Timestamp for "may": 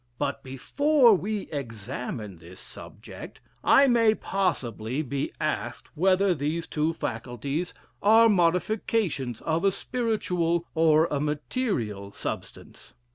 3.87-4.15